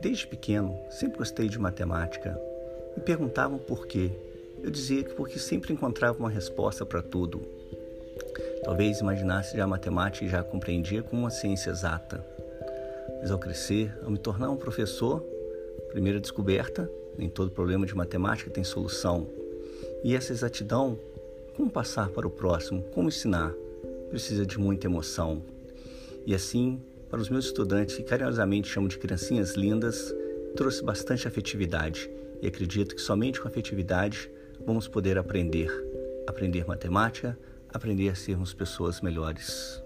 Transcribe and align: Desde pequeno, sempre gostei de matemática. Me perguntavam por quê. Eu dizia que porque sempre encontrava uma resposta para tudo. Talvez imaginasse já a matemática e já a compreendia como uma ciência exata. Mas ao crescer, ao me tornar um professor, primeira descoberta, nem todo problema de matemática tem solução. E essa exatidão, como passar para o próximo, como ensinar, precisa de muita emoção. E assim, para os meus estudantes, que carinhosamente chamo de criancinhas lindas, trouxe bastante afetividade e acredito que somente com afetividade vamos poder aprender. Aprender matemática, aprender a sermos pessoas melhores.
Desde 0.00 0.26
pequeno, 0.26 0.78
sempre 0.90 1.18
gostei 1.18 1.48
de 1.48 1.58
matemática. 1.58 2.40
Me 2.96 3.02
perguntavam 3.02 3.58
por 3.58 3.86
quê. 3.86 4.12
Eu 4.62 4.70
dizia 4.70 5.02
que 5.02 5.12
porque 5.14 5.38
sempre 5.38 5.72
encontrava 5.72 6.18
uma 6.18 6.30
resposta 6.30 6.86
para 6.86 7.02
tudo. 7.02 7.42
Talvez 8.62 9.00
imaginasse 9.00 9.56
já 9.56 9.64
a 9.64 9.66
matemática 9.66 10.24
e 10.24 10.28
já 10.28 10.40
a 10.40 10.44
compreendia 10.44 11.02
como 11.02 11.22
uma 11.22 11.30
ciência 11.30 11.70
exata. 11.70 12.24
Mas 13.20 13.30
ao 13.30 13.38
crescer, 13.38 13.92
ao 14.04 14.10
me 14.10 14.18
tornar 14.18 14.50
um 14.50 14.56
professor, 14.56 15.20
primeira 15.90 16.20
descoberta, 16.20 16.88
nem 17.16 17.28
todo 17.28 17.50
problema 17.50 17.84
de 17.84 17.94
matemática 17.94 18.50
tem 18.50 18.62
solução. 18.62 19.26
E 20.04 20.14
essa 20.14 20.32
exatidão, 20.32 20.96
como 21.56 21.68
passar 21.68 22.08
para 22.10 22.26
o 22.26 22.30
próximo, 22.30 22.84
como 22.94 23.08
ensinar, 23.08 23.52
precisa 24.10 24.46
de 24.46 24.58
muita 24.58 24.86
emoção. 24.86 25.42
E 26.24 26.34
assim, 26.34 26.80
para 27.10 27.20
os 27.20 27.28
meus 27.28 27.46
estudantes, 27.46 27.96
que 27.96 28.02
carinhosamente 28.02 28.68
chamo 28.68 28.88
de 28.88 28.98
criancinhas 28.98 29.54
lindas, 29.54 30.14
trouxe 30.54 30.82
bastante 30.82 31.26
afetividade 31.26 32.10
e 32.42 32.46
acredito 32.46 32.94
que 32.94 33.00
somente 33.00 33.40
com 33.40 33.48
afetividade 33.48 34.30
vamos 34.66 34.86
poder 34.86 35.18
aprender. 35.18 35.70
Aprender 36.26 36.66
matemática, 36.66 37.38
aprender 37.72 38.10
a 38.10 38.14
sermos 38.14 38.52
pessoas 38.52 39.00
melhores. 39.00 39.82